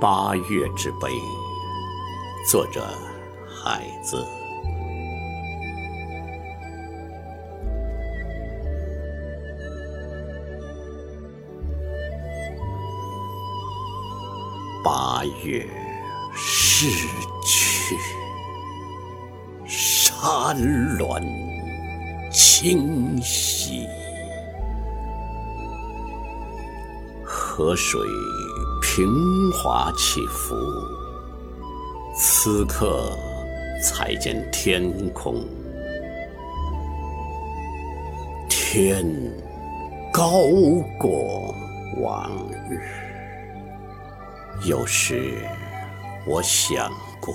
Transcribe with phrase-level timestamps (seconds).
[0.00, 1.10] 八月之悲，
[2.48, 2.82] 作者
[3.46, 4.26] 海子。
[14.82, 15.68] 八月
[16.34, 16.86] 逝
[17.44, 17.94] 去，
[19.66, 20.56] 山
[20.96, 21.20] 峦
[22.32, 23.86] 清晰，
[27.22, 28.00] 河水
[28.92, 30.52] 平滑起伏。
[32.16, 33.16] 此刻
[33.80, 35.46] 才见天空，
[38.48, 39.06] 天
[40.12, 40.40] 高
[40.98, 41.54] 过
[42.02, 42.28] 往
[42.68, 42.80] 日。
[44.66, 45.34] 有时
[46.26, 47.32] 我想过，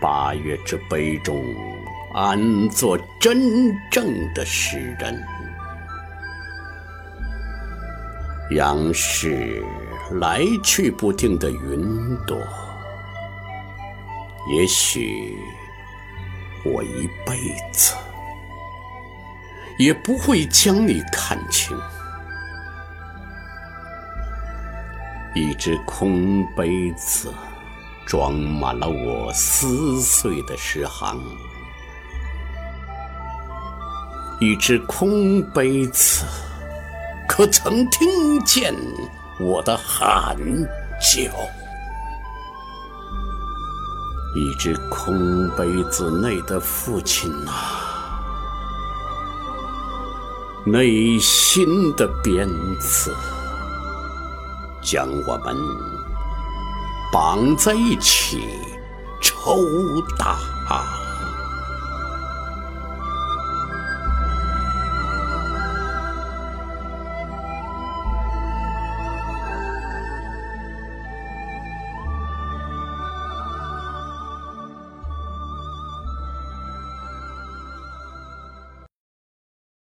[0.00, 1.40] 八月之杯中，
[2.12, 5.22] 安坐真正的诗人？
[8.50, 9.62] 仰视
[10.12, 12.36] 来去不定的云朵，
[14.50, 15.38] 也许
[16.64, 17.94] 我一辈子
[19.78, 21.78] 也不会将你看清。
[25.34, 27.32] 一只空杯子，
[28.06, 31.20] 装满了我撕碎的诗行。
[34.40, 36.24] 一只空杯子，
[37.28, 38.74] 可曾听见
[39.40, 40.36] 我的喊
[41.00, 41.30] 叫？
[44.34, 48.20] 一只空杯子内的父亲啊，
[50.66, 53.14] 内心的鞭子。
[54.80, 55.56] 将我们
[57.12, 58.42] 绑在一起
[59.20, 59.56] 抽
[60.16, 60.38] 打。